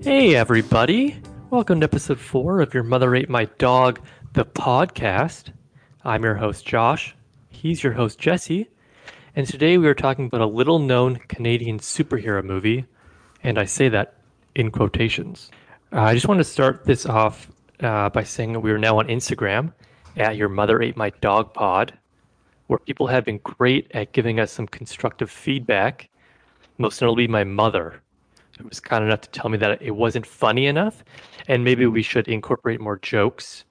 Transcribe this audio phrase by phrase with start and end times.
[0.00, 1.20] Hey, everybody.
[1.50, 4.00] Welcome to episode four of Your Mother Ate My Dog,
[4.32, 5.52] the podcast.
[6.04, 7.16] I'm your host, Josh.
[7.50, 8.68] He's your host, Jesse.
[9.34, 12.86] And today we are talking about a little known Canadian superhero movie.
[13.42, 14.14] And I say that
[14.54, 15.50] in quotations.
[15.92, 19.00] Uh, I just want to start this off uh, by saying that we are now
[19.00, 19.72] on Instagram
[20.16, 21.92] at Your Mother Ate My Dog Pod,
[22.68, 26.08] where people have been great at giving us some constructive feedback,
[26.78, 28.00] most notably my mother
[28.64, 31.04] was kind enough to tell me that it wasn't funny enough,
[31.46, 33.64] and maybe we should incorporate more jokes.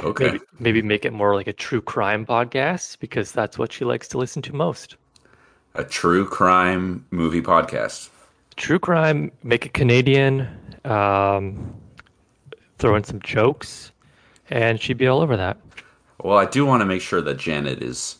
[0.00, 0.24] Okay.
[0.24, 4.08] Maybe, maybe make it more like a true crime podcast because that's what she likes
[4.08, 4.96] to listen to most.
[5.74, 8.08] A true crime movie podcast.
[8.56, 10.48] True crime, make it Canadian,
[10.84, 11.74] um,
[12.78, 13.92] throw in some jokes,
[14.48, 15.58] and she'd be all over that.
[16.22, 18.16] Well, I do want to make sure that Janet is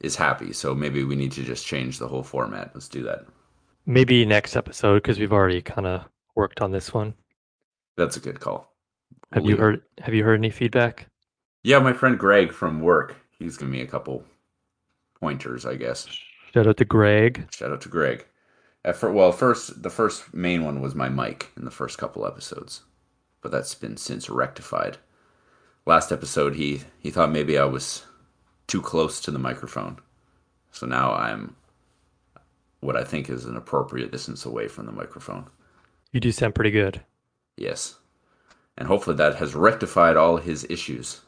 [0.00, 2.70] is happy, so maybe we need to just change the whole format.
[2.74, 3.24] Let's do that.
[3.86, 7.14] Maybe next episode because we've already kind of worked on this one.
[7.96, 8.72] That's a good call.
[9.32, 9.82] Have you heard?
[10.00, 11.08] Have you heard any feedback?
[11.62, 14.24] Yeah, my friend Greg from work, he's given me a couple
[15.20, 16.06] pointers, I guess.
[16.52, 17.48] Shout out to Greg.
[17.52, 18.26] Shout out to Greg.
[18.84, 22.26] At fir- well, first the first main one was my mic in the first couple
[22.26, 22.82] episodes,
[23.40, 24.98] but that's been since rectified.
[25.86, 28.04] Last episode, he he thought maybe I was
[28.66, 29.98] too close to the microphone,
[30.70, 31.56] so now I'm
[32.84, 35.46] what I think is an appropriate distance away from the microphone.
[36.12, 37.00] You do sound pretty good.
[37.56, 37.96] Yes,
[38.76, 41.20] and hopefully that has rectified all his issues.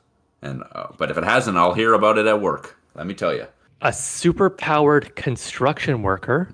[0.42, 2.76] And uh, but if it hasn't, I'll hear about it at work.
[2.94, 3.46] Let me tell you.
[3.82, 6.48] A super-powered construction worker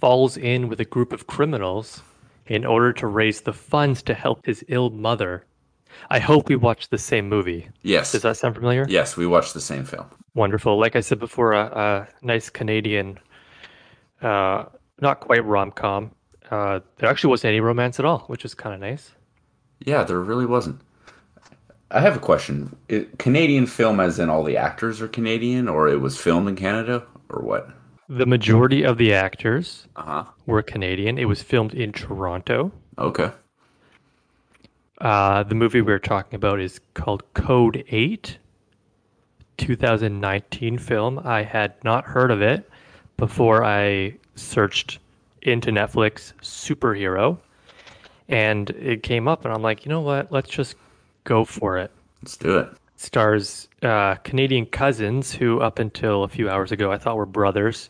[0.00, 2.02] falls in with a group of criminals
[2.46, 5.44] in order to raise the funds to help his ill mother.
[6.10, 7.68] I hope we watched the same movie.
[7.82, 8.86] Yes, Does that sound familiar?
[8.88, 10.06] yes, we watched the same film.
[10.34, 10.78] Wonderful.
[10.78, 13.18] Like I said before, a, a nice Canadian,
[14.22, 14.64] uh,
[15.00, 16.10] not quite rom com.
[16.50, 19.12] Uh, there actually wasn't any romance at all, which is kind of nice.
[19.80, 20.80] Yeah, there really wasn't.
[21.90, 22.74] I have a question.
[22.88, 26.56] It, Canadian film, as in all the actors are Canadian, or it was filmed in
[26.56, 27.70] Canada, or what?
[28.08, 30.24] The majority of the actors Uh huh.
[30.46, 31.18] were Canadian.
[31.18, 32.72] It was filmed in Toronto.
[32.98, 33.30] Okay.
[35.00, 38.38] Uh, the movie we're talking about is called Code 8,
[39.58, 41.20] 2019 film.
[41.24, 42.68] I had not heard of it
[43.16, 44.98] before I searched
[45.42, 47.38] into Netflix superhero,
[48.28, 50.32] and it came up, and I'm like, you know what?
[50.32, 50.74] Let's just
[51.24, 51.90] go for it.
[52.22, 52.68] Let's do it.
[52.96, 57.88] Stars uh, Canadian cousins who, up until a few hours ago, I thought were brothers,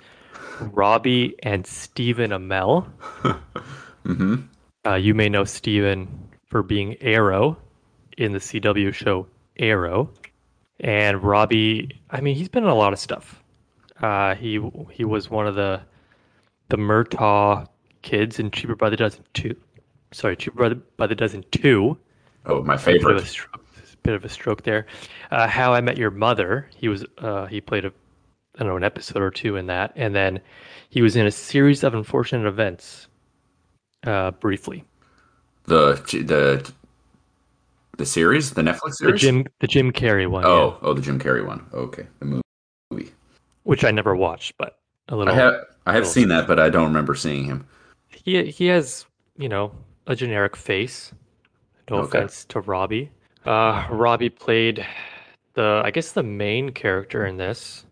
[0.60, 2.86] Robbie and Stephen Amell.
[4.06, 4.36] Mm-hmm.
[4.86, 6.06] Uh, you may know Stephen
[6.46, 7.56] for being Arrow
[8.16, 9.26] in the CW show
[9.58, 10.10] Arrow,
[10.80, 11.90] and Robbie.
[12.10, 13.42] I mean, he's been in a lot of stuff.
[14.00, 14.60] Uh, he
[14.92, 15.80] he was one of the
[16.68, 17.66] the Murtaugh
[18.02, 19.54] kids in Cheaper by the Dozen two.
[20.12, 21.96] Sorry, Cheaper by the, by the Dozen two.
[22.44, 23.26] Oh, my A bit of a favorite.
[23.26, 23.64] stroke,
[24.02, 24.86] bit of a stroke there.
[25.30, 26.68] Uh, How I Met Your Mother.
[26.76, 27.92] He was uh, he played a
[28.56, 30.40] I don't know an episode or two in that, and then
[30.90, 33.08] he was in a series of unfortunate events.
[34.06, 34.84] Uh, briefly.
[35.64, 36.72] The the
[37.98, 39.18] the series, the Netflix series, The.
[39.18, 41.66] Jim the Jim Carrey one, oh, yeah, oh, the Jim Carrey one.
[41.72, 42.42] Okay, the movie.
[43.66, 44.78] Which I never watched, but
[45.08, 45.34] a I little.
[45.34, 45.54] have
[45.86, 47.66] I have seen that, but I don't remember seeing him.
[48.08, 49.04] He he has
[49.36, 49.72] you know
[50.06, 51.12] a generic face.
[51.90, 52.18] No Okay.
[52.18, 53.10] offense to Robbie.
[53.44, 54.84] Uh, Robbie played
[55.54, 57.84] the I guess the main character in this,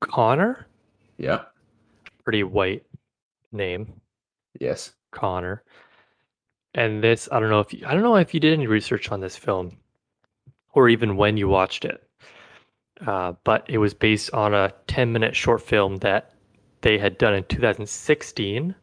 [0.00, 0.66] Connor.
[1.18, 1.42] Yeah.
[2.24, 2.84] Pretty white
[3.52, 3.92] name,
[4.60, 4.92] Yes.
[5.10, 5.62] Connor.
[6.74, 9.10] And this I don't know if you, I don't know if you did any research
[9.10, 9.76] on this film,
[10.74, 12.05] or even when you watched it.
[13.04, 16.32] Uh, but it was based on a 10 minute short film that
[16.80, 18.74] they had done in 2016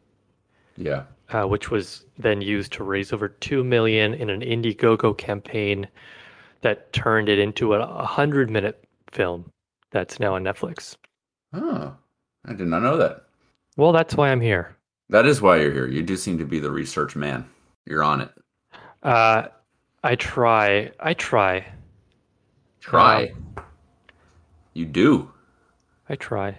[0.76, 1.04] Yeah.
[1.30, 5.88] uh, which was then used to raise over two million in an Indiegogo campaign
[6.60, 9.50] that turned it into a 100 minute film
[9.90, 10.96] that's now on Netflix.
[11.52, 11.94] Oh,
[12.46, 13.24] I did not know that.
[13.76, 14.76] Well, that's why I'm here.
[15.10, 15.86] That is why you're here.
[15.88, 17.48] You do seem to be the research man.
[17.86, 18.30] You're on it.
[19.02, 19.48] Uh,
[20.02, 20.90] I try.
[21.00, 21.66] I try.
[22.80, 23.32] Try.
[24.74, 25.30] You do.
[26.08, 26.58] I try.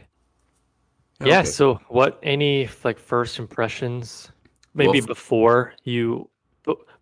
[1.24, 1.44] Yeah.
[1.44, 2.20] So, what?
[2.24, 4.32] Any like first impressions?
[4.74, 6.30] Maybe Well, before you.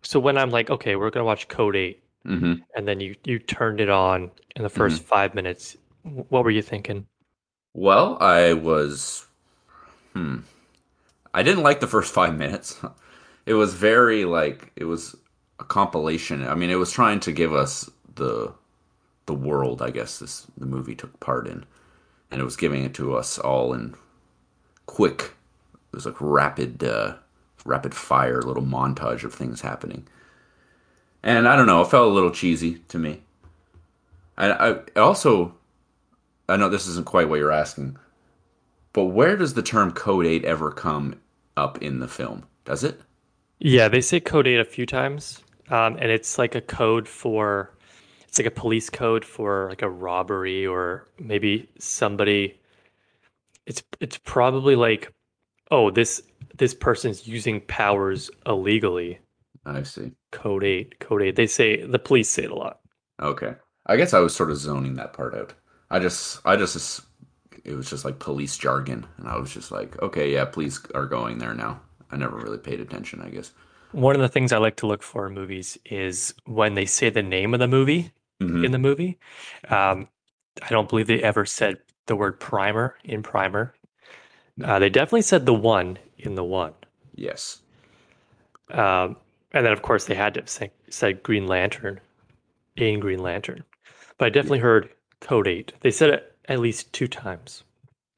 [0.02, 3.38] So when I'm like, okay, we're gonna watch Code Eight, hmm and then you you
[3.38, 5.76] turned it on in the 1st five minutes.
[6.02, 7.06] What were you thinking?
[7.74, 9.26] Well, I was.
[10.12, 10.38] Hmm.
[11.34, 12.80] I didn't like the first five minutes.
[13.46, 15.14] It was very like it was
[15.60, 16.46] a compilation.
[16.48, 18.54] I mean, it was trying to give us the
[19.26, 19.82] the world.
[19.82, 21.64] I guess this the movie took part in,
[22.30, 23.94] and it was giving it to us all in
[24.86, 25.32] quick.
[25.92, 27.14] It was like rapid uh,
[27.64, 30.06] rapid fire little montage of things happening.
[31.22, 33.22] And I don't know, it felt a little cheesy to me.
[34.36, 34.50] I,
[34.96, 35.54] I also,
[36.48, 37.96] I know this isn't quite what you're asking,
[38.92, 41.18] but where does the term Code 8 ever come
[41.56, 42.44] up in the film?
[42.64, 43.00] Does it?
[43.58, 45.42] Yeah, they say code 8 a few times.
[45.70, 47.70] Um, and it's like a code for
[48.34, 52.60] it's like a police code for like a robbery or maybe somebody
[53.64, 55.12] it's it's probably like
[55.70, 56.20] oh this
[56.56, 59.20] this person's using powers illegally.
[59.64, 60.10] I see.
[60.32, 61.36] Code 8, code 8.
[61.36, 62.80] They say the police say it a lot.
[63.22, 63.54] Okay.
[63.86, 65.54] I guess I was sort of zoning that part out.
[65.90, 67.02] I just, I just,
[67.64, 71.06] it was just like police jargon, and I was just like, okay, yeah, police are
[71.06, 71.80] going there now.
[72.10, 73.52] I never really paid attention, I guess.
[73.92, 77.10] One of the things I like to look for in movies is when they say
[77.10, 78.64] the name of the movie Mhm.
[78.64, 79.18] in the movie.
[79.68, 80.08] Um,
[80.62, 83.74] I don't believe they ever said the word primer in primer.
[84.62, 86.74] Uh, they definitely said the one in the one.
[87.14, 87.62] Yes.
[88.70, 89.16] Um,
[89.52, 92.00] and then, of course, they had to say, said Green Lantern
[92.76, 93.64] in Green Lantern.
[94.18, 94.90] But I definitely heard
[95.20, 95.72] Code 8.
[95.80, 97.64] They said it at least two times.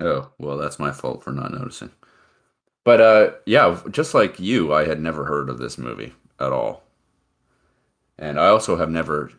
[0.00, 1.90] Oh, well, that's my fault for not noticing.
[2.84, 6.84] But uh yeah, just like you, I had never heard of this movie at all.
[8.18, 9.32] And I also have never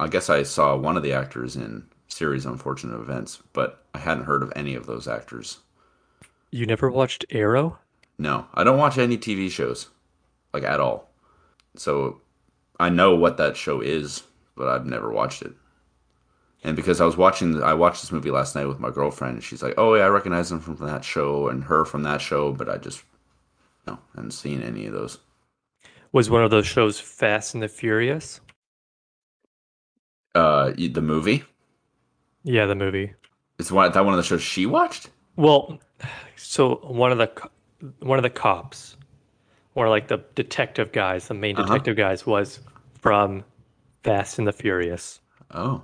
[0.00, 4.24] I guess I saw one of the actors in series Unfortunate Events, but I hadn't
[4.24, 5.58] heard of any of those actors.
[6.50, 7.78] You never watched Arrow?
[8.18, 9.88] No, I don't watch any TV shows
[10.52, 11.10] like at all.
[11.76, 12.20] So
[12.80, 14.22] I know what that show is,
[14.56, 15.52] but I've never watched it.
[16.64, 19.44] And because I was watching, I watched this movie last night with my girlfriend, and
[19.44, 22.52] she's like, "Oh yeah, I recognize him from that show and her from that show,"
[22.52, 23.04] but I just
[23.86, 25.18] no, hadn't seen any of those.
[26.10, 28.40] Was one of those shows Fast and the Furious?
[30.34, 31.44] Uh, the movie
[32.44, 33.14] Yeah, the movie.
[33.58, 35.10] is one that one of the shows she watched.
[35.36, 35.78] Well,
[36.36, 37.30] so one of the
[38.00, 38.96] one of the cops,
[39.74, 41.66] or like the detective guys, the main Uh-huh.
[41.66, 42.60] detective guys, was
[42.98, 43.44] from
[44.02, 45.20] Fast and the Furious,
[45.52, 45.82] Oh,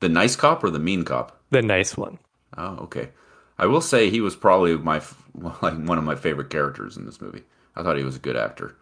[0.00, 1.40] the nice cop or the mean cop?
[1.50, 2.18] the nice one.
[2.56, 3.10] Oh, okay.
[3.58, 5.00] I will say he was probably my
[5.34, 7.42] like one of my favorite characters in this movie.
[7.76, 8.76] I thought he was a good actor.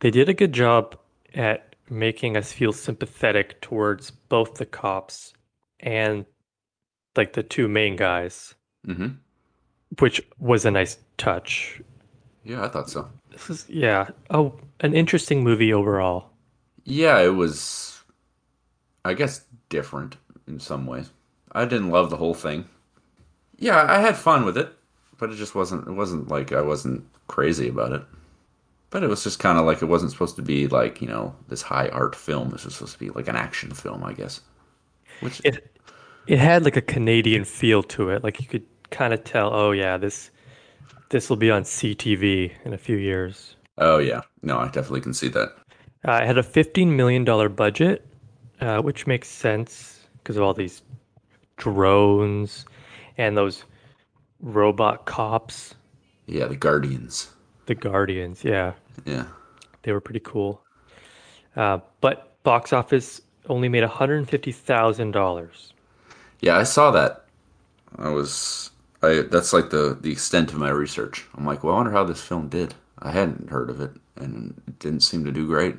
[0.00, 0.96] They did a good job
[1.34, 5.34] at making us feel sympathetic towards both the cops
[5.80, 6.24] and
[7.16, 8.54] like the two main guys,
[8.84, 9.08] hmm
[9.98, 11.80] which was a nice touch.
[12.44, 13.08] Yeah, I thought so.
[13.30, 16.30] This is yeah, oh, an interesting movie overall.
[16.84, 18.02] Yeah, it was,
[19.04, 20.16] I guess, different
[20.46, 21.10] in some ways.
[21.52, 22.68] I didn't love the whole thing.
[23.58, 24.72] Yeah, I had fun with it,
[25.18, 25.86] but it just wasn't.
[25.86, 28.02] It wasn't like I wasn't crazy about it.
[28.90, 31.34] But it was just kind of like it wasn't supposed to be like you know
[31.48, 32.50] this high art film.
[32.50, 34.40] This was supposed to be like an action film, I guess.
[35.20, 35.76] Which It
[36.26, 38.24] it had like a Canadian feel to it.
[38.24, 40.30] Like you could kind of tell, oh yeah, this
[41.10, 43.56] this will be on CTV in a few years.
[43.78, 45.50] oh yeah, no, I definitely can see that.
[46.06, 48.06] Uh, it had a fifteen million dollar budget,
[48.60, 50.82] uh, which makes sense because of all these
[51.56, 52.64] drones
[53.18, 53.64] and those
[54.40, 55.74] robot cops,
[56.26, 57.30] Yeah, the Guardians.
[57.66, 58.44] The Guardians.
[58.44, 58.74] Yeah,
[59.04, 59.26] Yeah,
[59.82, 60.62] they were pretty cool.
[61.56, 65.72] Uh, but box office only made one hundred fifty thousand dollars.
[66.40, 67.24] yeah, I saw that.
[67.98, 68.70] I was.
[69.02, 71.26] I that's like the the extent of my research.
[71.34, 72.74] I'm like, well, I wonder how this film did.
[73.00, 75.76] I hadn't heard of it, and it didn't seem to do great.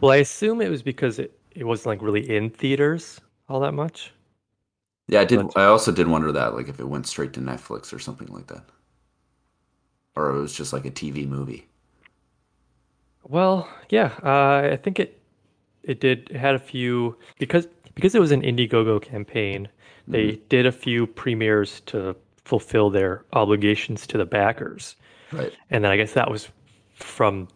[0.00, 3.72] Well, I assume it was because it, it wasn't like really in theaters all that
[3.74, 4.12] much.
[5.08, 5.48] Yeah, I did.
[5.48, 8.28] But- I also did wonder that, like, if it went straight to Netflix or something
[8.28, 8.64] like that,
[10.16, 11.68] or it was just like a TV movie.
[13.24, 15.20] Well, yeah, uh, I think it
[15.82, 16.30] it did.
[16.30, 19.68] It had a few because because it was an Indiegogo campaign.
[20.10, 24.96] They did a few premieres to fulfill their obligations to the backers,
[25.30, 25.54] Right.
[25.70, 26.48] and then I guess that was
[26.94, 27.48] from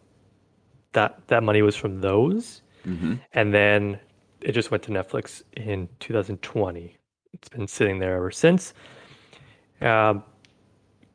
[0.93, 3.99] that that money was from those, hmm and then
[4.41, 6.97] it just went to Netflix in 2020.
[7.33, 8.73] It's been sitting there ever since.
[9.81, 10.23] Um,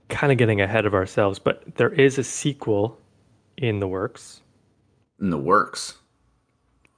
[0.08, 2.98] kind of getting ahead of ourselves, but there is a sequel
[3.56, 4.40] in the works.
[5.20, 5.98] In the works.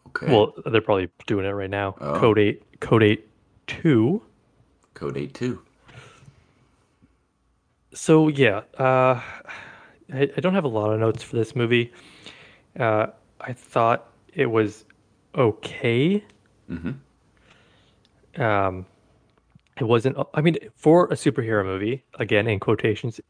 [0.08, 0.26] Okay.
[0.30, 1.96] Well, they're probably doing it right now.
[2.00, 2.18] Oh.
[2.18, 3.28] Code 8, Code 8
[3.66, 4.22] 2.
[4.94, 5.62] Code Eight Two.
[7.94, 9.20] So, yeah, uh,
[10.12, 11.92] I, I don't have a lot of notes for this movie.
[12.78, 13.06] Uh,
[13.40, 14.84] I thought it was
[15.34, 16.22] okay.
[16.68, 16.90] hmm
[18.36, 18.86] Um,
[19.80, 23.20] it wasn't, I mean, for a superhero movie, again, in quotations,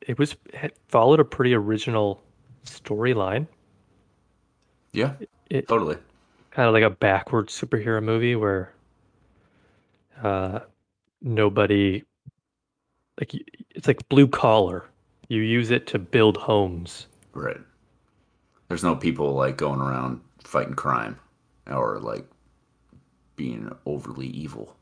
[0.00, 2.22] it was it followed a pretty original
[2.64, 3.46] storyline.
[4.92, 5.14] Yeah.
[5.50, 5.96] It- totally.
[6.50, 8.72] kind of like a backward superhero movie where
[10.22, 10.60] uh
[11.22, 12.02] nobody
[13.20, 13.32] like
[13.70, 14.84] it's like blue collar
[15.28, 17.06] You use it to build homes.
[17.34, 17.60] Right.
[18.68, 21.18] There's no people like going around fighting crime
[21.66, 22.26] or like
[23.36, 24.76] being overly evil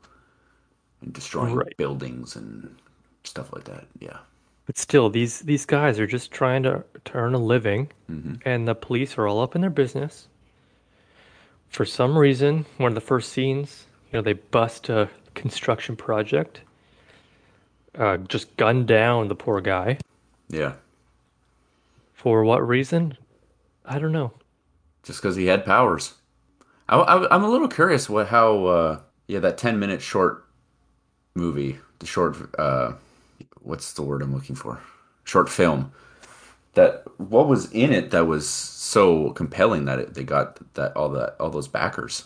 [1.01, 1.75] and destroying Right.
[1.77, 2.75] buildings and
[3.23, 3.85] stuff like that.
[3.99, 4.17] Yeah.
[4.65, 7.89] But still, these these guys are just trying to, to earn a living,
[8.43, 10.27] and the police are all up in their business.
[11.69, 16.61] For some reason, one of the first scenes, you know, they bust a construction project,
[17.97, 19.97] uh, just gun down the poor guy.
[20.49, 20.73] Yeah.
[22.13, 23.17] For what reason?
[23.85, 24.33] I don't know.
[25.03, 26.15] Just because he had powers.
[26.89, 30.45] I, I, I'm a little curious what how uh, yeah that 10 minute short
[31.37, 32.93] movie the short uh,
[33.61, 34.79] what's the word I'm looking for
[35.23, 35.91] short film
[36.77, 41.09] that what was in it that was so compelling that it, they got that all
[41.09, 42.25] that all those backers.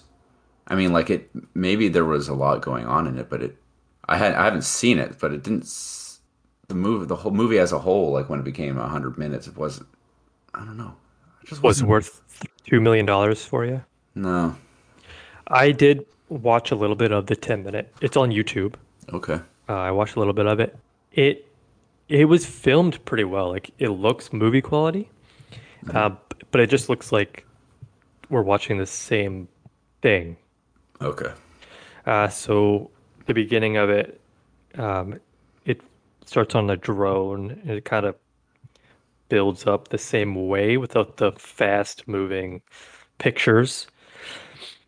[0.67, 3.55] I mean, like it maybe there was a lot going on in it, but it
[4.07, 5.65] I had I haven't seen it, but it didn't.
[6.67, 9.47] The movie, the whole movie as a whole, like when it became a hundred minutes,
[9.47, 9.87] it wasn't.
[10.53, 10.95] I don't know.
[11.41, 11.89] It just Was wasn't.
[11.89, 12.21] worth
[12.65, 13.83] two million dollars for you?
[14.15, 14.55] No.
[15.47, 17.93] I did watch a little bit of the ten minute.
[18.01, 18.75] It's on YouTube.
[19.13, 19.39] Okay.
[19.69, 20.77] Uh, I watched a little bit of it.
[21.13, 21.47] It
[22.07, 23.49] it was filmed pretty well.
[23.49, 25.09] Like it looks movie quality,
[25.93, 26.11] uh,
[26.51, 27.45] but it just looks like
[28.29, 29.47] we're watching the same
[30.01, 30.37] thing.
[31.01, 31.31] Okay.
[32.05, 32.89] Uh, so
[33.27, 34.19] the beginning of it,
[34.75, 35.19] um,
[35.65, 35.81] it
[36.25, 38.15] starts on a drone and it kind of
[39.29, 42.61] builds up the same way without the fast moving
[43.17, 43.87] pictures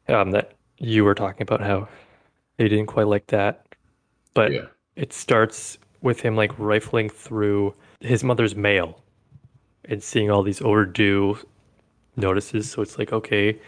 [0.09, 1.87] um, that you were talking about how
[2.57, 3.65] they didn't quite like that.
[4.33, 4.65] But Yeah.
[4.95, 9.01] it starts with him like rifling through his mother's mail
[9.85, 11.37] and seeing all these overdue
[12.15, 12.69] notices.
[12.69, 13.59] So it's like, okay,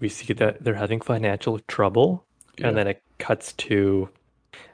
[0.00, 2.24] we see that they're having financial trouble.
[2.58, 2.68] Yeah.
[2.68, 4.08] And then it cuts to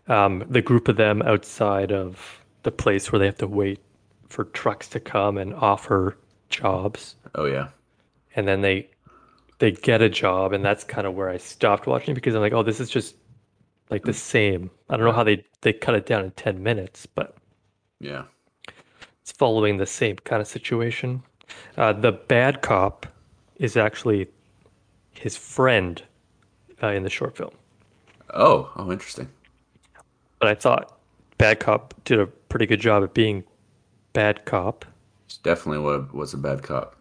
[0.09, 3.81] um, the group of them outside of the place where they have to wait
[4.29, 6.17] for trucks to come and offer
[6.49, 7.17] jobs.
[7.35, 7.69] Oh yeah.
[8.35, 8.89] And then they
[9.59, 12.53] they get a job, and that's kind of where I stopped watching because I'm like,
[12.53, 13.17] oh, this is just
[13.91, 14.71] like the same.
[14.91, 17.37] I don't know how they they cut it down in 10 minutes, but
[18.01, 18.25] Yeah.
[19.23, 21.23] it's following the same kind of situation.
[21.77, 23.07] Uh, the bad cop
[23.57, 24.29] is actually
[25.13, 26.03] his friend
[26.83, 27.53] uh, in the short film.
[28.35, 28.71] Oh.
[28.77, 29.29] Oh, interesting.
[30.39, 30.99] But I thought
[31.39, 33.45] bad cop did a pretty good job at being
[34.13, 34.85] bad cop.
[35.27, 36.97] It's definitely what was a bad cop.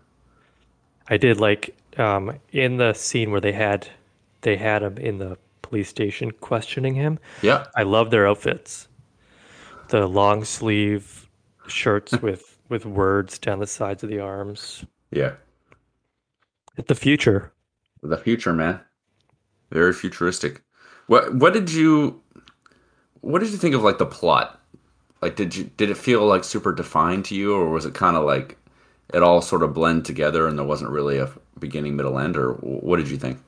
[1.08, 3.88] I did like um, in the scene where they had
[4.42, 7.20] they had him in the police station questioning him.
[7.42, 7.66] Yeah.
[7.76, 8.88] I love their outfits.
[9.90, 11.30] The long sleeve
[11.68, 14.86] shirts with with words down the sides of the arms.
[15.12, 15.34] Yeah.
[16.78, 17.52] It's the future.
[18.02, 18.80] The future, man.
[19.72, 20.62] Very futuristic.
[21.08, 22.22] What What did you
[23.22, 24.62] What did you think of like the plot?
[25.22, 28.16] Like, did you did it feel like super defined to you, or was it kind
[28.16, 28.58] of like
[29.14, 32.54] it all sort of blend together and there wasn't really a beginning, middle, end, or
[32.54, 33.40] what did you think?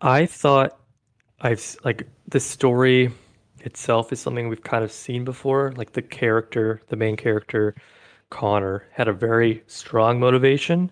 [0.00, 0.78] I thought
[1.42, 3.10] I've like the story
[3.60, 5.72] itself is something we've kind of seen before.
[5.76, 7.74] Like the character, the main character,
[8.30, 10.90] Connor, had a very strong motivation,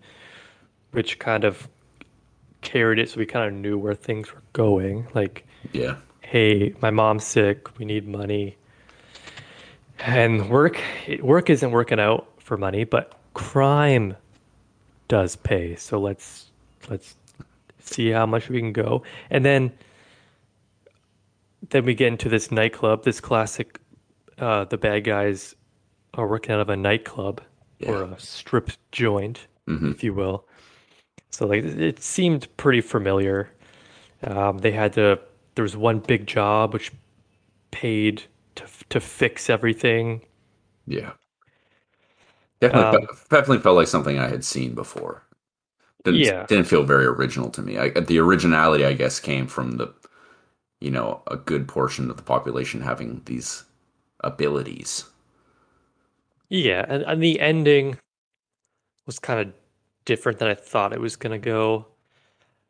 [0.92, 1.68] which kind of
[2.62, 5.06] carried it so we kind of knew where things were going.
[5.14, 5.96] Like, Yeah.
[6.20, 8.56] hey, my mom's sick, we need money.
[10.00, 10.80] And work
[11.22, 14.16] work isn't working out for money, but crime
[15.08, 15.76] does pay.
[15.76, 16.46] So let's
[16.88, 17.16] let's
[17.80, 19.02] see how much we can go.
[19.30, 19.72] And then
[21.68, 23.80] then we get into this nightclub, this classic
[24.38, 25.54] uh the bad guys
[26.14, 27.40] are working out of a nightclub
[27.86, 30.46] or a strip joint, if you will.
[31.30, 33.50] So like it seemed pretty familiar.
[34.24, 35.20] Um, they had to
[35.54, 36.92] there was one big job which
[37.70, 38.22] paid
[38.56, 40.22] to to fix everything.
[40.86, 41.12] Yeah.
[42.60, 45.22] Definitely, Um, definitely felt like something I had seen before.
[46.04, 46.46] Didn't, Yeah.
[46.46, 47.78] didn't feel very original to me.
[47.78, 49.92] I, the originality, I guess, came from the,
[50.80, 53.64] you know, a good portion of the population having these
[54.20, 55.04] abilities.
[56.48, 57.98] Yeah, and, and the ending
[59.06, 59.54] was kind of
[60.04, 61.86] different than I thought it was gonna go.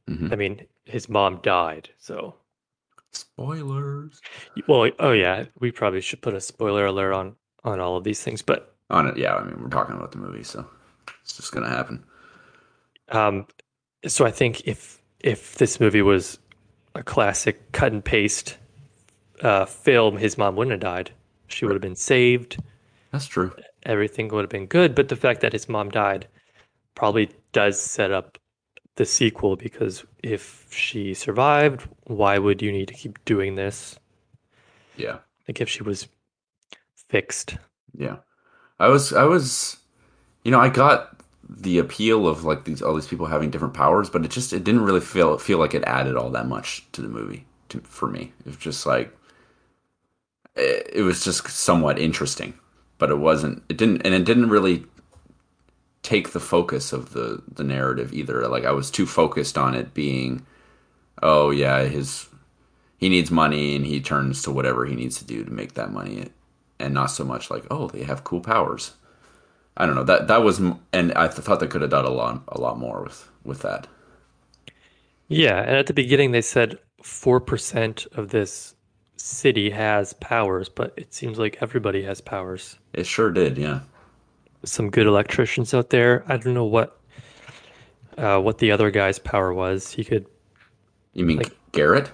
[0.08, 0.32] Mhm.
[0.32, 2.34] I mean, his mom died, so
[3.12, 4.20] Spoilers
[4.68, 8.22] well, oh yeah, we probably should put a spoiler alert on on all of these
[8.22, 9.16] things, but on it.
[9.16, 10.64] Yeah, I mean, we're talking about the movie, so
[11.22, 12.04] it's just gonna happen.
[13.08, 13.46] um,
[14.06, 16.38] so I think if if this movie was
[16.94, 18.56] a classic cut and paste
[19.42, 21.10] uh, film, his mom wouldn't have died.
[21.48, 22.58] She would have been saved.
[23.12, 23.52] That's true.
[23.84, 24.94] everything would have been good.
[24.94, 26.28] But the fact that his mom died
[26.94, 28.38] probably does set up
[28.96, 33.98] the sequel because if she survived, why would you need to keep doing this?
[34.96, 35.18] Yeah,
[35.48, 36.06] Like if she was
[37.08, 37.56] fixed.
[37.96, 38.16] yeah.
[38.78, 39.78] I was I was
[40.44, 41.19] you know, I got
[41.56, 44.64] the appeal of like these all these people having different powers, but it just it
[44.64, 48.08] didn't really feel feel like it added all that much to the movie to, for
[48.08, 48.32] me.
[48.40, 49.16] It was just like
[50.54, 52.54] it, it was just somewhat interesting,
[52.98, 53.62] but it wasn't.
[53.68, 54.84] It didn't, and it didn't really
[56.02, 58.46] take the focus of the the narrative either.
[58.46, 60.46] Like I was too focused on it being,
[61.22, 62.28] oh yeah, his
[62.96, 65.92] he needs money and he turns to whatever he needs to do to make that
[65.92, 66.28] money,
[66.78, 68.92] and not so much like oh they have cool powers.
[69.76, 70.60] I don't know that that was,
[70.92, 73.86] and I thought they could have done a lot a lot more with with that.
[75.28, 78.74] Yeah, and at the beginning they said four percent of this
[79.16, 82.78] city has powers, but it seems like everybody has powers.
[82.92, 83.80] It sure did, yeah.
[84.64, 86.24] Some good electricians out there.
[86.28, 86.98] I don't know what
[88.18, 89.90] uh, what the other guy's power was.
[89.90, 90.26] He could.
[91.14, 92.10] You mean like, Garrett?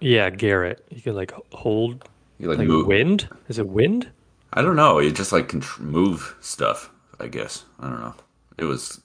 [0.00, 0.84] Yeah, Garrett.
[0.90, 2.08] He could like hold.
[2.38, 2.86] You like, like move.
[2.86, 3.28] wind?
[3.48, 4.10] Is it wind?
[4.52, 4.98] I don't know.
[4.98, 6.90] You just like can move stuff.
[7.18, 8.14] I guess I don't know.
[8.58, 9.00] It was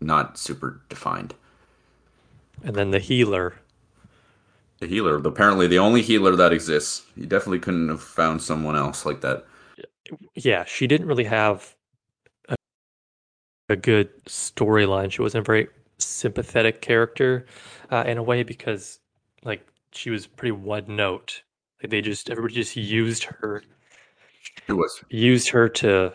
[0.00, 1.34] not super defined.
[2.62, 3.54] And then the healer
[4.84, 5.16] the healer.
[5.16, 7.02] Apparently, the only healer that exists.
[7.14, 9.44] He definitely couldn't have found someone else like that.
[10.34, 11.74] Yeah, she didn't really have
[12.48, 12.56] a,
[13.68, 15.10] a good storyline.
[15.10, 15.68] She wasn't a very
[15.98, 17.46] sympathetic character
[17.90, 19.00] uh, in a way because,
[19.44, 21.42] like, she was pretty one note.
[21.82, 23.62] Like they just everybody just used her.
[24.68, 26.12] It was used her to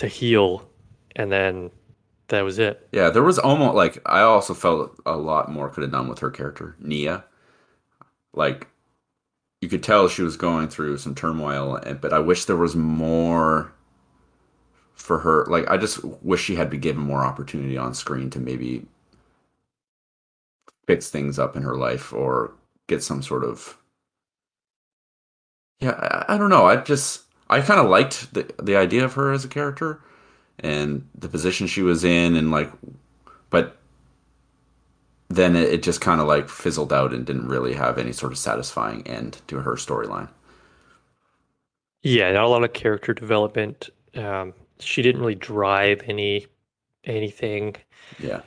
[0.00, 0.68] to heal,
[1.16, 1.70] and then
[2.28, 2.88] that was it.
[2.92, 6.18] Yeah, there was almost like I also felt a lot more could have done with
[6.20, 7.24] her character, Nia
[8.32, 8.68] like
[9.60, 12.76] you could tell she was going through some turmoil and, but i wish there was
[12.76, 13.72] more
[14.94, 18.38] for her like i just wish she had been given more opportunity on screen to
[18.38, 18.86] maybe
[20.86, 22.52] fix things up in her life or
[22.86, 23.78] get some sort of
[25.80, 29.12] yeah i, I don't know i just i kind of liked the the idea of
[29.14, 30.00] her as a character
[30.60, 32.70] and the position she was in and like
[33.50, 33.76] but
[35.30, 38.32] then it, it just kind of like fizzled out and didn't really have any sort
[38.32, 40.28] of satisfying end to her storyline.
[42.02, 43.90] Yeah, not a lot of character development.
[44.14, 46.46] Um, she didn't really drive any
[47.04, 47.76] anything.
[48.18, 48.40] Yeah,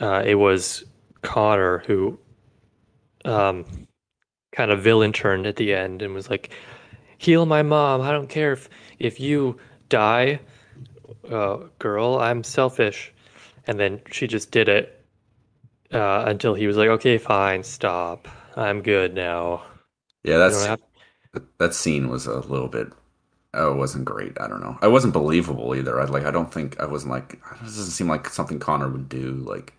[0.00, 0.84] uh, it was
[1.22, 2.18] Connor who
[3.24, 3.64] um,
[4.52, 6.50] kind of villain turned at the end and was like,
[7.20, 8.00] "Heal my mom.
[8.00, 9.58] I don't care if if you
[9.90, 10.40] die,
[11.30, 12.18] uh, girl.
[12.18, 13.12] I'm selfish."
[13.66, 15.04] And then she just did it
[15.92, 18.26] uh, until he was like, "Okay, fine, stop.
[18.56, 19.62] I'm good now."
[20.24, 20.80] Yeah, that's have...
[21.58, 22.88] that scene was a little bit.
[23.52, 24.40] Oh, it wasn't great.
[24.40, 24.78] I don't know.
[24.80, 26.00] I wasn't believable either.
[26.00, 26.24] I like.
[26.24, 27.34] I don't think I wasn't like.
[27.34, 29.32] It doesn't seem like something Connor would do.
[29.32, 29.74] Like,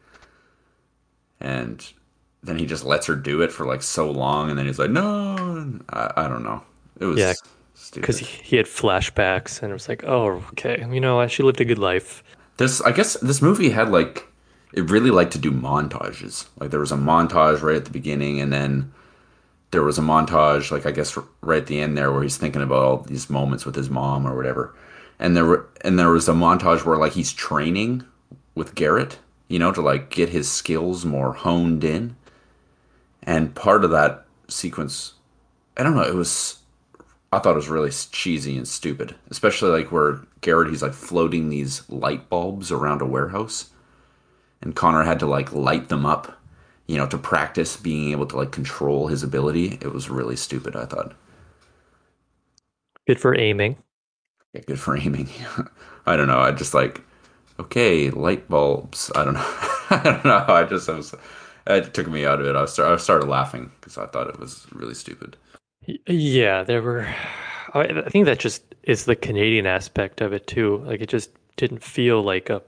[1.39, 1.84] and
[2.43, 4.91] then he just lets her do it for like so long, and then he's like,
[4.91, 6.62] "No," I, I don't know.
[7.02, 7.34] It was yeah,
[7.94, 11.60] because he, he had flashbacks, and it was like, "Oh, okay, you know, she lived
[11.60, 12.24] a good life."
[12.58, 14.28] This, I guess, this movie had like
[14.74, 16.48] it really liked to do montages.
[16.60, 18.94] Like there was a montage right at the beginning, and then
[19.72, 22.62] there was a montage, like I guess right at the end there, where he's thinking
[22.62, 24.76] about all these moments with his mom or whatever.
[25.20, 28.06] And there were, and there was a montage where like he's training
[28.56, 32.16] with Garrett, you know, to like get his skills more honed in.
[33.24, 35.14] And part of that sequence,
[35.78, 36.61] I don't know, it was
[37.32, 41.50] I thought it was really cheesy and stupid, especially like where Garrett he's like floating
[41.50, 43.72] these light bulbs around a warehouse
[44.62, 46.39] and Connor had to like light them up,
[46.88, 49.78] you know, to practice being able to like control his ability.
[49.82, 51.13] It was really stupid, I thought.
[53.08, 53.78] Good for aiming.
[54.54, 55.30] Yeah, good for aiming.
[56.06, 56.39] I don't know.
[56.39, 57.02] I just like,
[57.60, 59.12] okay, light bulbs.
[59.15, 59.41] I don't know.
[59.89, 60.46] I don't know.
[60.48, 61.15] I just I was,
[61.67, 62.56] it took me out of it.
[62.56, 65.38] I, start, I started laughing because I thought it was really stupid.
[66.08, 67.08] Yeah, there were.
[67.74, 70.78] I think that just is the Canadian aspect of it too.
[70.86, 72.62] Like it just didn't feel like a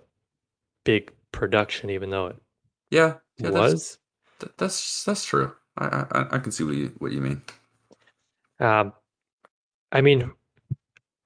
[0.86, 2.38] big production, even though it
[2.90, 3.98] yeah, yeah was.
[4.40, 5.54] That's, that's that's true.
[5.78, 7.42] I, I I can see what you what you mean.
[8.60, 8.94] Um,
[9.92, 10.32] I mean,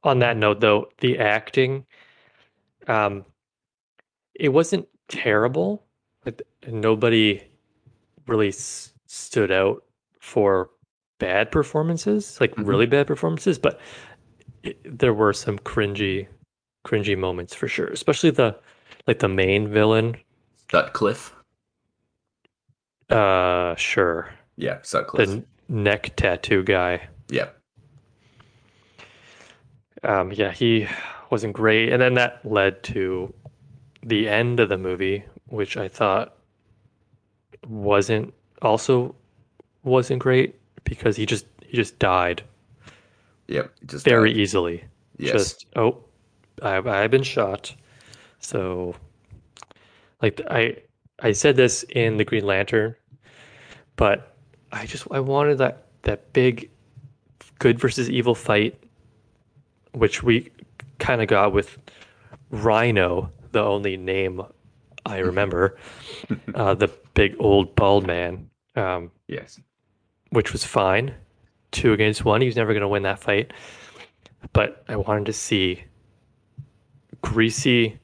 [0.03, 1.85] on that note, though, the acting,
[2.87, 3.25] um,
[4.35, 5.83] it wasn't terrible.
[6.23, 7.43] But nobody
[8.27, 9.83] really s- stood out
[10.19, 10.71] for
[11.19, 12.65] bad performances, like mm-hmm.
[12.65, 13.57] really bad performances.
[13.59, 13.79] But
[14.63, 16.27] it, there were some cringy,
[16.85, 18.57] cringy moments for sure, especially the
[19.07, 20.15] like the main villain.
[20.69, 21.33] Sutcliffe.
[23.09, 24.33] Uh, sure.
[24.57, 25.29] Yeah, Sutcliffe.
[25.29, 27.07] The neck tattoo guy.
[27.29, 27.49] Yeah.
[30.03, 30.87] Um, yeah, he
[31.29, 33.33] wasn't great, and then that led to
[34.03, 36.35] the end of the movie, which I thought
[37.67, 39.15] wasn't also
[39.83, 40.55] wasn't great
[40.87, 42.43] because he just he just died.
[43.47, 44.39] Yep, just very died.
[44.39, 44.83] easily.
[45.17, 45.33] Yes.
[45.33, 46.03] Just oh,
[46.61, 47.73] I, I've been shot.
[48.39, 48.95] So,
[50.21, 50.77] like I
[51.19, 52.95] I said this in the Green Lantern,
[53.95, 54.35] but
[54.71, 56.69] I just I wanted that that big
[57.59, 58.81] good versus evil fight,
[59.93, 60.49] which we
[60.99, 61.77] kind of got with
[62.51, 64.41] Rhino, the only name
[65.05, 65.77] I remember,
[66.53, 69.59] uh, the big old bald man, um, yes.
[70.31, 71.13] Which was fine.
[71.71, 72.41] Two against one.
[72.41, 73.51] He was never going to win that fight.
[74.53, 75.83] But I wanted to see
[77.21, 77.99] Greasy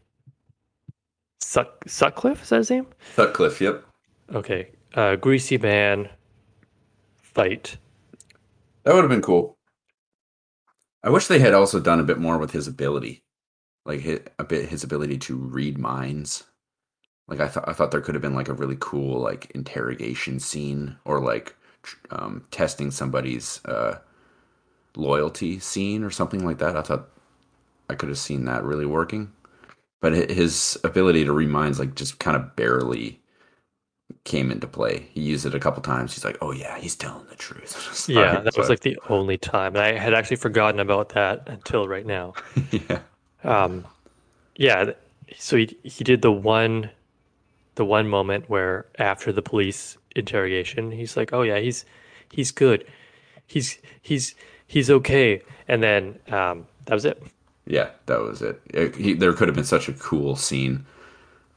[1.39, 2.87] Sut- Sutcliffe, is that his name?
[3.15, 3.85] Sutcliffe, yep.
[4.33, 4.69] Okay.
[4.95, 6.09] Uh, Greasy Man
[7.21, 7.77] fight.
[8.83, 9.57] That would have been cool.
[11.03, 13.23] I wish they had also done a bit more with his ability,
[13.85, 16.45] like his, a bit his ability to read minds.
[17.27, 20.39] Like I thought, I thought there could have been like a really cool like interrogation
[20.39, 21.55] scene or like
[22.11, 23.99] um, testing somebody's uh,
[24.95, 26.75] loyalty scene or something like that.
[26.75, 27.09] I thought
[27.89, 29.31] I could have seen that really working,
[30.01, 33.19] but his ability to read minds like just kind of barely
[34.23, 35.07] came into play.
[35.11, 36.13] He used it a couple times.
[36.13, 39.75] He's like, "Oh yeah, he's telling the truth." Yeah, that was like the only time.
[39.75, 42.33] And I had actually forgotten about that until right now.
[42.71, 42.99] yeah.
[43.43, 43.85] Um,
[44.55, 44.91] yeah,
[45.37, 46.89] so he he did the one
[47.75, 51.85] the one moment where after the police interrogation, he's like, "Oh yeah, he's
[52.31, 52.85] he's good.
[53.47, 54.35] He's he's
[54.67, 57.21] he's okay." And then um, that was it.
[57.65, 58.61] Yeah, that was it.
[58.73, 60.85] It- he, there could have been such a cool scene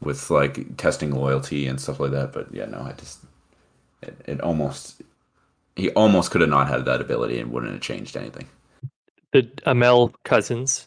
[0.00, 3.20] with like testing loyalty and stuff like that, but yeah, no, I just
[4.02, 5.02] it, it almost
[5.74, 8.46] he almost could have not had that ability and wouldn't have changed anything.
[9.32, 10.86] The Amell cousins,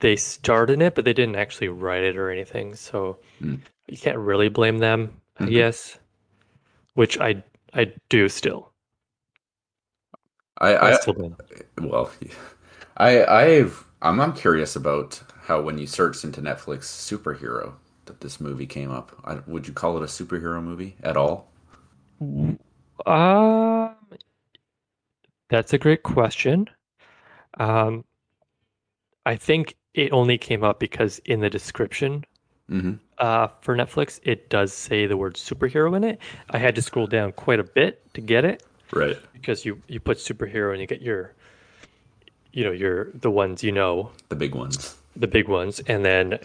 [0.00, 2.74] they started it, but they didn't actually write it or anything.
[2.74, 3.60] So Mm.
[3.86, 5.50] you can't really blame them, I Mhm.
[6.98, 7.16] Guess.
[7.16, 7.42] Which I
[7.74, 8.72] I do still.
[10.58, 11.36] I, I, I still blame
[11.76, 11.88] them.
[11.90, 12.10] well,
[12.96, 17.74] I I've I'm I'm curious about how when you searched into Netflix superhero
[18.06, 19.12] that this movie came up.
[19.24, 21.50] I, would you call it a superhero movie at all?
[23.06, 23.94] Um,
[25.50, 26.68] that's a great question.
[27.58, 28.04] Um,
[29.26, 32.24] I think it only came up because in the description
[32.70, 32.94] Mm-hmm.
[33.18, 36.18] Uh, for Netflix, it does say the word superhero in it.
[36.50, 39.16] I had to scroll down quite a bit to get it Right.
[39.32, 41.32] because you you put superhero and you get your,
[42.52, 44.96] you know, your the ones you know, The big ones.
[45.16, 46.38] the big ones, and then,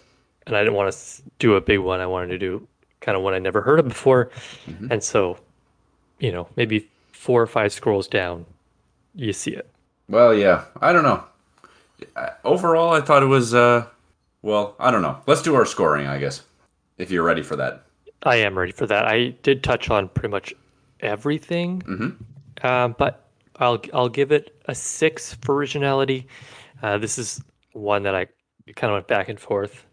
[0.48, 2.00] and I didn't want to do a big one.
[2.02, 2.68] I wanted to do
[3.02, 4.30] kind of one I never heard of before,
[4.68, 4.92] Mhm.
[4.92, 5.38] and so,
[6.20, 8.46] you know, maybe four or five scrolls down,
[9.16, 9.70] you see it.
[10.10, 11.24] Well, yeah, I don't know.
[12.44, 13.54] Overall, I thought it was.
[13.54, 13.86] uh
[14.42, 15.20] Well, I don't know.
[15.26, 16.42] Let's do our scoring, I guess,
[16.98, 17.84] if you're ready for that.
[18.24, 19.06] I am ready for that.
[19.06, 20.54] I did touch on pretty much
[21.02, 22.66] everything, Mm-hmm.
[22.66, 23.28] um, but
[23.58, 26.28] I'll I'll give it a six for originality.
[26.82, 27.42] Uh, this is
[27.74, 28.28] one that I
[28.76, 29.86] kind of went back and forth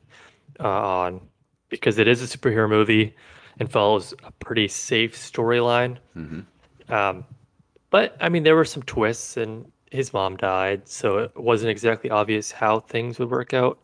[0.61, 1.21] uh, on
[1.69, 3.15] because it is a superhero movie
[3.59, 5.99] and follows a pretty safe storyline.
[6.17, 6.93] Mm-hmm.
[6.93, 7.25] Um,
[7.91, 12.11] but I mean, there were some twists, and his mom died, so it wasn't exactly
[12.11, 13.79] obvious how things would work out.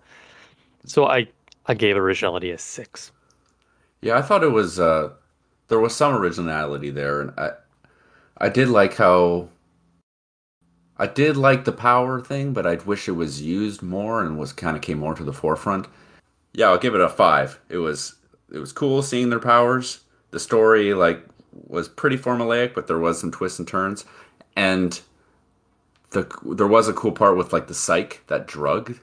[0.85, 1.27] So I
[1.67, 3.13] I gave originality a six.
[4.01, 4.79] Yeah, I thought it was.
[4.81, 5.11] uh
[5.69, 7.53] There was some originality there, and I,
[8.39, 9.49] I did like how.
[10.99, 14.53] I did like the power thing, but I'd wish it was used more and was
[14.53, 15.89] kind of came more to the forefront.
[16.55, 17.61] Yeah, I'll give it a five.
[17.69, 18.15] It was
[18.53, 20.01] it was cool seeing their powers.
[20.31, 24.05] The story like was pretty formulaic, but there was some twists and turns,
[24.57, 25.01] and
[26.11, 28.99] the there was a cool part with like the Psyke that drug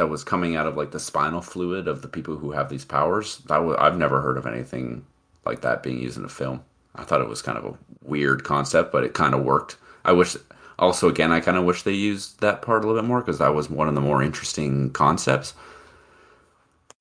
[0.00, 2.86] that was coming out of like the spinal fluid of the people who have these
[2.86, 3.36] powers.
[3.48, 5.04] That was, I've never heard of anything
[5.44, 6.64] like that being used in a film.
[6.94, 9.76] I thought it was kind of a weird concept, but it kind of worked.
[10.02, 10.38] I wish
[10.78, 13.40] also again I kind of wish they used that part a little bit more because
[13.40, 15.52] that was one of the more interesting concepts.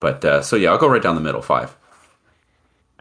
[0.02, 1.78] But uh, so yeah, I'll go right down the middle, five.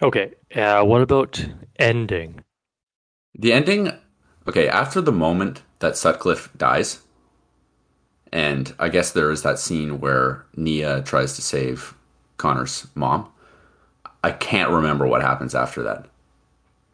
[0.00, 2.44] Okay, uh, what about ending?
[3.36, 3.90] The ending,
[4.46, 7.00] okay, after the moment that Sutcliffe dies,
[8.32, 11.94] and I guess there is that scene where Nia tries to save
[12.36, 13.28] Connor's mom.
[14.22, 16.06] I can't remember what happens after that.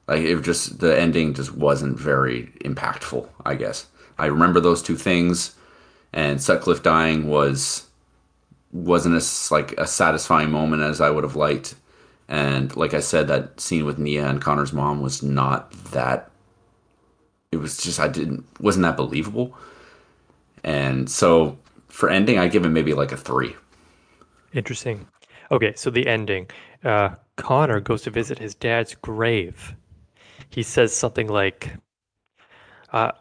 [0.07, 3.87] Like it just the ending just wasn't very impactful, I guess.
[4.19, 5.55] I remember those two things
[6.13, 7.87] and Sutcliffe dying was
[8.73, 11.75] wasn't as like a satisfying moment as I would have liked.
[12.29, 16.31] And like I said, that scene with Nia and Connor's mom was not that.
[17.53, 19.57] It was just I didn't wasn't that believable.
[20.65, 23.55] And so for ending, I give it maybe like a three.
[24.53, 25.07] Interesting.
[25.51, 26.49] Okay, so the ending.
[26.83, 29.75] Uh, Connor goes to visit his dad's grave.
[30.51, 31.75] He says something like,
[32.93, 33.13] uh,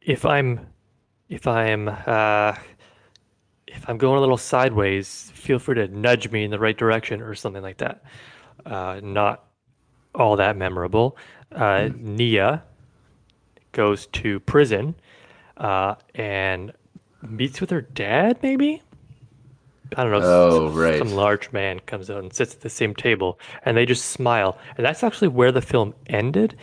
[0.00, 0.66] "If I'm,
[1.28, 2.54] if I'm, uh,
[3.66, 7.20] if I'm going a little sideways, feel free to nudge me in the right direction
[7.20, 8.04] or something like that.
[8.64, 9.46] Uh, not
[10.14, 11.16] all that memorable.
[11.50, 12.62] Uh, Nia
[13.72, 14.94] goes to prison
[15.56, 16.72] uh, and
[17.22, 18.82] meets with her dad, maybe?
[19.96, 20.20] I don't know.
[20.22, 20.98] Oh, s- right.
[20.98, 24.58] Some large man comes out and sits at the same table, and they just smile.
[24.76, 26.56] And that's actually where the film ended.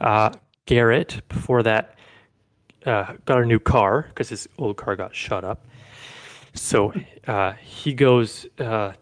[0.00, 0.30] Uh,
[0.66, 1.94] Garrett, before that,
[2.86, 5.66] uh, got a new car because his old car got shut up.
[6.54, 6.92] So
[7.26, 8.92] uh, he goes uh,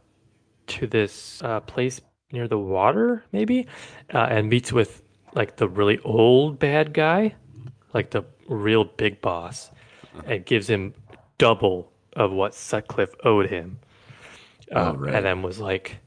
[0.68, 2.00] to this uh, place
[2.32, 3.66] near the water, maybe,
[4.12, 5.02] uh, and meets with
[5.34, 7.34] like the really old bad guy,
[7.94, 9.70] like the real big boss,
[10.26, 10.94] and gives him
[11.38, 13.78] double of what Sutcliffe owed him.
[14.72, 15.14] Oh, Um, right.
[15.14, 15.98] And then was like,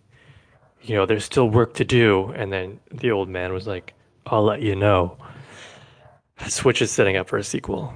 [0.82, 2.32] you know, there's still work to do.
[2.36, 3.94] And then the old man was like,
[4.26, 5.18] I'll let you know.
[6.48, 7.94] Switch is setting up for a sequel.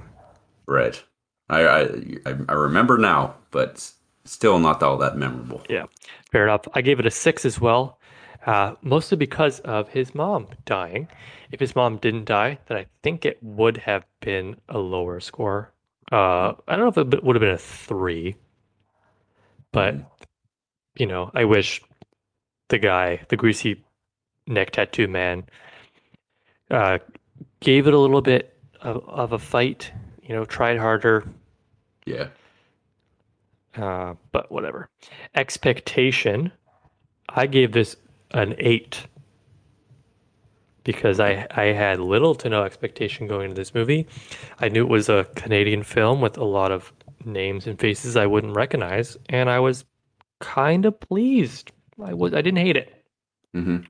[0.66, 1.02] Right.
[1.48, 1.80] I, I
[2.26, 3.92] I I remember now, but
[4.24, 5.62] still not all that memorable.
[5.68, 5.86] Yeah,
[6.32, 6.66] fair enough.
[6.74, 7.98] I gave it a six as well,
[8.46, 11.08] uh, mostly because of his mom dying.
[11.52, 15.72] If his mom didn't die, then I think it would have been a lower score.
[16.12, 18.36] Uh, I don't know if it would have been a three,
[19.72, 19.96] but
[20.96, 21.82] you know, I wish
[22.68, 23.84] the guy, the greasy
[24.46, 25.44] neck tattoo man,
[26.70, 26.98] uh,
[27.60, 29.90] gave it a little bit of, of a fight.
[30.22, 31.24] You know, tried harder,
[32.04, 32.28] Yeah.
[33.76, 34.88] uh, but whatever.
[35.34, 36.50] Expectation,
[37.28, 37.96] I gave this
[38.32, 39.06] an eight
[40.86, 44.08] because I I had little to no expectation going into this movie.
[44.60, 46.92] I knew it was a Canadian film with a lot of
[47.26, 49.84] names and faces I wouldn't recognize, and I was
[50.40, 51.72] kind of pleased.
[52.02, 53.04] I was I didn't hate it.
[53.54, 53.86] hmm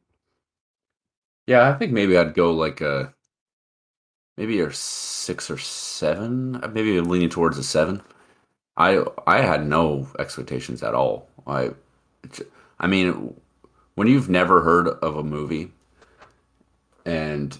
[1.46, 3.14] Yeah, I think maybe I'd go like a
[4.36, 6.56] maybe a six or seven.
[6.62, 8.02] Uh, Maybe leaning towards a seven.
[8.76, 11.28] I I had no expectations at all.
[11.46, 11.72] I
[12.78, 13.34] I mean,
[13.94, 15.72] when you've never heard of a movie,
[17.06, 17.58] and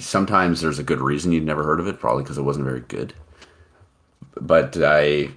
[0.00, 2.80] sometimes there's a good reason you'd never heard of it, probably because it wasn't very
[2.82, 3.14] good.
[4.40, 5.30] But I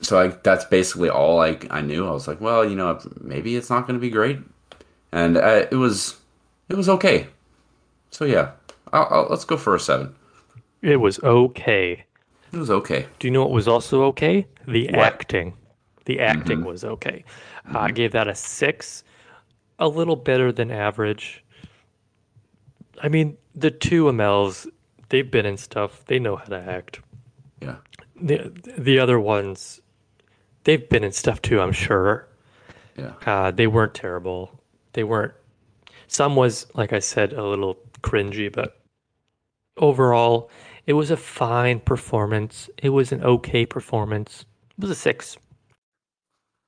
[0.00, 2.06] so I that's basically all I I knew.
[2.06, 4.38] I was like, well, you know, maybe it's not going to be great,
[5.12, 6.18] and uh, it was
[6.70, 7.28] it was okay.
[8.10, 8.52] So yeah,
[8.92, 10.14] I'll, I'll, let's go for a seven.
[10.82, 12.04] It was okay.
[12.52, 13.06] It was okay.
[13.18, 14.46] Do you know what was also okay?
[14.66, 15.16] The What?
[15.16, 15.54] acting.
[16.04, 17.24] The acting was okay.
[17.74, 19.04] Uh, I gave that a six,
[19.78, 21.41] a little better than average.
[23.00, 24.66] I mean, the two Amells,
[25.08, 26.04] they've been in stuff.
[26.06, 27.00] They know how to act.
[27.60, 27.76] Yeah,
[28.20, 29.80] The the other ones,
[30.64, 31.60] they've been in stuff too.
[31.60, 32.28] I'm sure.
[32.96, 34.60] yeah, Uh, they weren't terrible.
[34.94, 35.32] They weren't.
[36.08, 38.78] Some was, like I said, a little cringy, but
[39.78, 40.50] overall,
[40.86, 42.68] it was a fine performance.
[42.82, 44.44] It was an okay performance.
[44.76, 45.36] It was a six.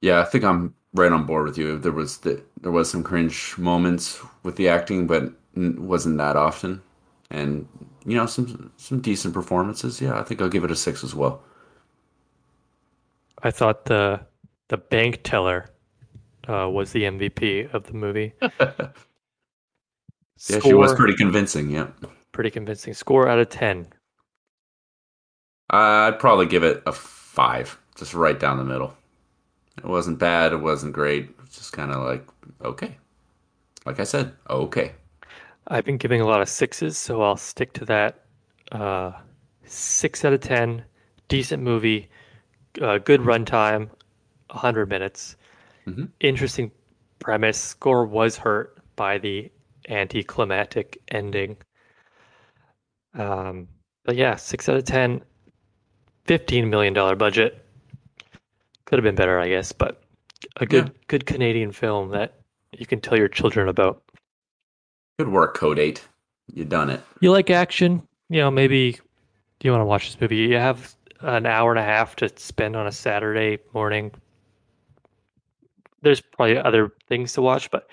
[0.01, 0.21] yeah.
[0.21, 1.79] I think I'm right on board with you.
[1.79, 6.83] There was the, there was some cringe moments with the acting, but wasn't that often.
[7.31, 7.69] And
[8.05, 10.01] you know, some some decent performances.
[10.01, 11.43] Yeah, I think I'll give it a six as well.
[13.43, 14.21] I thought the
[14.69, 15.71] the bank teller
[16.49, 18.33] uh, was the MVP of the movie.
[20.49, 21.71] Yeah, she was pretty convincing.
[21.71, 21.89] Yeah,
[22.33, 22.93] pretty convincing.
[22.93, 23.87] Score out of ten.
[25.71, 28.95] I'd probably give it a five, just right down the middle.
[29.79, 30.53] It wasn't bad.
[30.53, 31.31] It wasn't great.
[31.45, 32.27] It's just kind of like
[32.63, 32.97] okay.
[33.87, 34.93] Like I said, okay.
[35.69, 38.25] I've been giving a lot of sixes, so I'll stick to that.
[38.71, 39.13] Uh,
[39.65, 40.85] six out of ten.
[41.29, 42.09] Decent movie.
[42.81, 43.89] Uh, good runtime.
[44.51, 45.37] hundred minutes.
[45.87, 46.09] Mhm.
[46.21, 46.71] Interesting
[47.19, 47.59] premise.
[47.59, 49.51] Score was hurt by the
[49.89, 51.57] anticlimactic ending.
[53.15, 53.67] Um,
[54.05, 55.23] but yeah, six out of ten.
[56.27, 57.67] Fifteen million dollar budget.
[58.85, 60.03] Could have been better, I guess, but
[60.59, 62.39] a good good Canadian film that
[62.79, 64.04] you can tell your children about.
[65.19, 66.07] Good work, Code Eight.
[66.53, 67.01] You done it.
[67.21, 68.99] you like action, you know, maybe
[69.63, 70.37] you want to watch this movie.
[70.37, 74.11] You have an hour and a half to spend on a Saturday morning.
[76.03, 77.89] There's probably other things to watch, but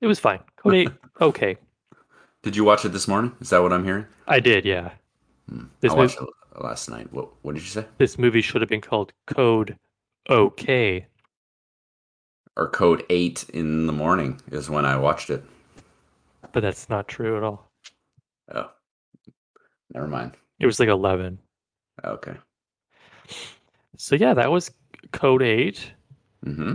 [0.00, 0.40] it was fine.
[0.56, 0.88] Code 8,
[1.20, 1.56] okay.
[2.42, 3.32] Did you watch it this morning?
[3.40, 4.06] Is that what I'm hearing?
[4.26, 4.90] I did, yeah.
[5.48, 5.66] Hmm.
[5.80, 7.12] This, I mov- watched it last night.
[7.12, 7.84] What What did you say?
[7.98, 9.76] this movie should have been called Code
[10.28, 11.06] OK.
[12.56, 15.44] Or Code Eight in the morning is when I watched it.
[16.52, 17.70] But that's not true at all.
[18.54, 18.70] Oh,
[19.94, 20.36] never mind.
[20.58, 21.38] It was like 11.
[22.04, 22.34] Okay.
[23.96, 24.70] So yeah, that was
[25.12, 25.92] Code 8.
[26.46, 26.74] Mm-hmm.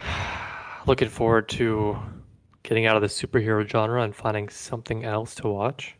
[0.86, 1.98] Looking forward to
[2.62, 5.94] getting out of the superhero genre and finding something else to watch.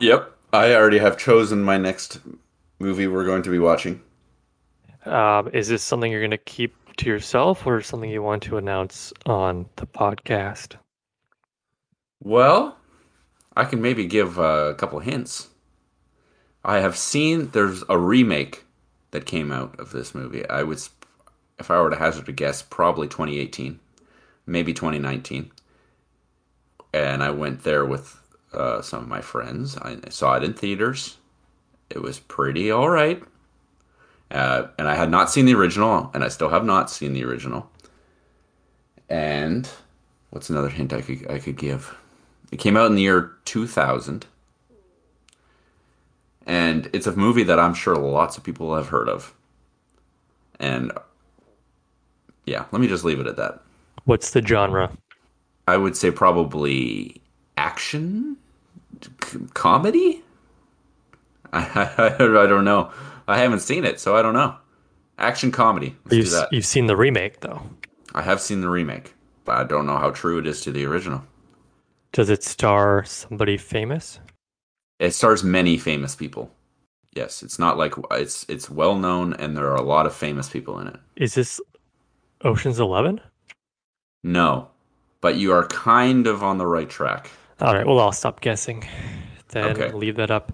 [0.00, 0.32] Yep.
[0.52, 2.20] I already have chosen my next
[2.78, 4.02] movie we're going to be watching.
[5.06, 8.58] Um, is this something you're going to keep to yourself or something you want to
[8.58, 10.76] announce on the podcast?
[12.24, 12.76] Well,
[13.56, 15.48] I can maybe give a couple hints.
[16.64, 18.64] I have seen there's a remake
[19.10, 20.48] that came out of this movie.
[20.48, 20.80] I would,
[21.58, 23.80] if I were to hazard a guess, probably 2018,
[24.46, 25.50] maybe 2019.
[26.94, 28.20] And I went there with
[28.52, 29.76] uh, some of my friends.
[29.78, 31.16] I saw it in theaters.
[31.90, 33.20] It was pretty all right.
[34.30, 37.24] Uh, and I had not seen the original, and I still have not seen the
[37.24, 37.68] original.
[39.10, 39.68] And
[40.30, 41.94] what's another hint I could I could give?
[42.52, 44.26] It came out in the year 2000.
[46.46, 49.34] And it's a movie that I'm sure lots of people have heard of.
[50.60, 50.92] And
[52.44, 53.60] yeah, let me just leave it at that.
[54.04, 54.92] What's the genre?
[55.66, 57.22] I would say probably
[57.56, 58.36] action,
[59.24, 60.22] c- comedy.
[61.52, 61.60] I,
[61.98, 62.92] I, I don't know.
[63.26, 64.56] I haven't seen it, so I don't know.
[65.18, 65.96] Action comedy.
[66.10, 67.62] You've, you've seen the remake, though.
[68.14, 70.84] I have seen the remake, but I don't know how true it is to the
[70.84, 71.22] original.
[72.12, 74.20] Does it star somebody famous?
[74.98, 76.50] It stars many famous people.
[77.14, 80.48] Yes, it's not like it's it's well known, and there are a lot of famous
[80.48, 80.96] people in it.
[81.16, 81.60] Is this
[82.42, 83.20] Ocean's Eleven?
[84.24, 84.68] No,
[85.20, 87.30] but you are kind of on the right track.
[87.60, 88.84] All right, well, I'll stop guessing.
[89.48, 89.92] Then Okay.
[89.92, 90.52] leave that up.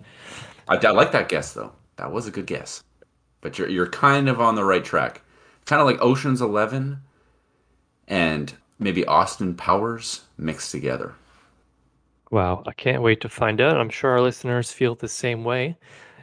[0.68, 1.73] I, I like that guess though.
[1.97, 2.83] That was a good guess.
[3.40, 5.23] But you're you're kind of on the right track.
[5.66, 7.03] Kind of like Ocean's Eleven
[8.09, 11.14] and maybe Austin Powers mixed together.
[12.31, 13.81] Wow, I can't wait to find out.
[13.81, 15.77] I'm sure our listeners feel the same way.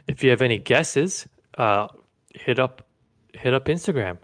[0.06, 1.26] If you have any guesses,
[1.58, 1.88] uh,
[2.34, 2.86] hit up
[3.32, 4.18] hit up Instagram.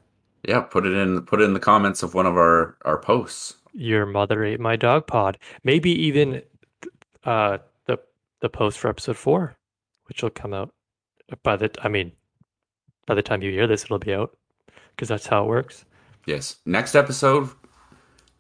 [0.47, 3.57] Yeah, put it in put it in the comments of one of our our posts.
[3.73, 5.38] Your mother ate my dog pod.
[5.64, 6.42] Maybe even
[7.25, 7.99] uh, the
[8.40, 9.57] the post for episode four,
[10.05, 10.73] which will come out
[11.42, 12.12] by the I mean,
[13.07, 14.37] by the time you hear this, it'll be out
[14.90, 15.85] because that's how it works.
[16.27, 16.57] Yes.
[16.64, 17.51] Next episode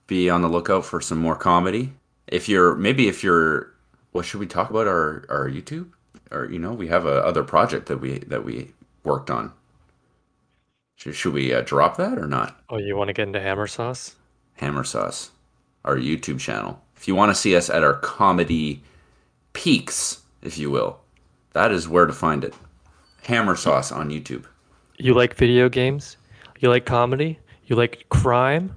[0.06, 1.92] be on the lookout for some more comedy.
[2.26, 3.72] If you're maybe if you're
[4.12, 5.90] what should we talk about our our YouTube?
[6.30, 8.72] Or you know, we have a other project that we that we
[9.04, 9.52] worked on.
[10.96, 12.60] Should, should we uh, drop that or not?
[12.68, 14.14] Oh, you want to get into hammer sauce?
[14.54, 15.30] Hammer Sauce,
[15.84, 16.80] our YouTube channel.
[16.96, 18.82] If you want to see us at our comedy
[19.54, 21.00] peaks, if you will,
[21.52, 22.54] that is where to find it.
[23.24, 24.44] Hammer Sauce on YouTube.
[24.98, 26.16] You like video games?
[26.60, 27.38] You like comedy?
[27.66, 28.68] You like crime?
[28.68, 28.74] Who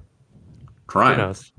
[0.86, 1.18] Crime.
[1.18, 1.52] knows?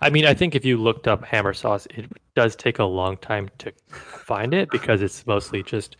[0.00, 3.16] I mean, I think if you looked up hammer sauce, it does take a long
[3.18, 5.96] time to find it because it's mostly just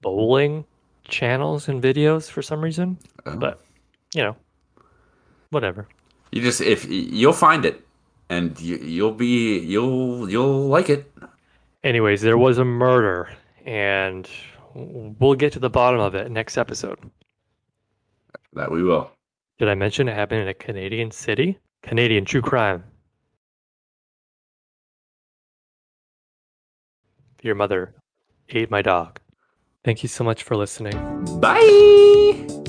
[0.00, 0.64] bowling
[1.04, 2.98] channels and videos for some reason.
[3.26, 3.36] Oh.
[3.36, 3.60] But
[4.14, 4.36] you know,
[5.50, 5.86] whatever.
[6.32, 7.86] You just if you'll find it,
[8.28, 11.12] and you, you'll be you'll you'll like it.
[11.82, 13.30] Anyways, there was a murder,
[13.64, 14.28] and
[14.74, 16.98] we'll get to the bottom of it next episode.
[18.52, 19.10] That we will.
[19.58, 21.58] Did I mention it happened in a Canadian city?
[21.82, 22.84] Canadian true crime.
[27.42, 27.94] Your mother
[28.48, 29.20] ate my dog.
[29.84, 30.94] Thank you so much for listening.
[31.40, 32.59] Bye.